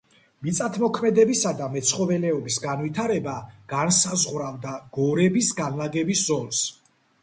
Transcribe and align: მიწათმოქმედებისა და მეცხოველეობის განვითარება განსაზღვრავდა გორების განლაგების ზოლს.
მიწათმოქმედებისა 0.45 1.51
და 1.59 1.67
მეცხოველეობის 1.75 2.59
განვითარება 2.65 3.37
განსაზღვრავდა 3.77 4.77
გორების 5.01 5.57
განლაგების 5.65 6.31
ზოლს. 6.33 6.69